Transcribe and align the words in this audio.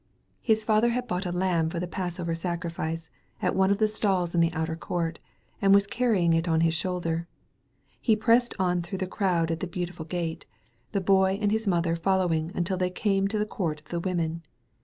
His 0.41 0.63
father 0.63 0.89
had 0.89 1.05
bought 1.07 1.27
a 1.27 1.31
lamb 1.31 1.69
for 1.69 1.79
the 1.79 1.85
Passover 1.87 2.33
271 2.33 2.57
THE 2.57 2.69
VALLEY 2.73 2.91
OP 2.91 2.97
VISION 2.97 3.05
sacrifioe, 3.05 3.09
at 3.43 3.55
(Mae 3.55 3.75
(rf 3.75 3.77
the 3.77 3.87
stalls 3.87 4.33
in 4.33 4.41
the 4.41 4.53
outer 4.53 4.75
court, 4.75 5.19
and 5.61 5.75
was 5.75 5.85
canying 5.85 6.33
it 6.33 6.47
on 6.47 6.61
his 6.61 6.73
shoulder. 6.73 7.27
He 7.99 8.15
pressed 8.15 8.55
on 8.57 8.81
through 8.81 8.97
the 8.97 9.05
crowd 9.05 9.51
at 9.51 9.59
the 9.59 9.67
Beautiful 9.67 10.05
Gate, 10.05 10.47
the 10.91 11.01
Boy 11.01 11.37
and 11.39 11.51
his 11.51 11.67
mother 11.67 11.95
following 11.95 12.51
until 12.55 12.79
th^ 12.79 12.95
came 12.95 13.27
to 13.27 13.37
the 13.37 13.45
Court 13.45 13.79
of 13.81 13.89
the 13.89 13.99
Women. 13.99 14.41